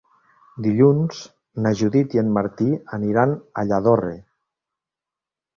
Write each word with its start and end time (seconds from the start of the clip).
Dilluns 0.67 1.19
na 1.65 1.73
Judit 1.81 2.17
i 2.17 2.21
en 2.21 2.33
Martí 2.39 2.71
aniran 3.01 3.37
a 3.63 3.67
Lladorre. 3.73 4.15